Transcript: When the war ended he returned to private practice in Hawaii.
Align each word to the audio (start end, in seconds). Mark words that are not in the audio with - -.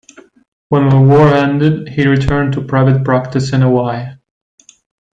When 0.69 0.89
the 0.89 0.99
war 0.99 1.31
ended 1.31 1.89
he 1.89 2.07
returned 2.07 2.53
to 2.53 2.65
private 2.65 3.03
practice 3.05 3.53
in 3.53 3.61
Hawaii. 3.61 4.15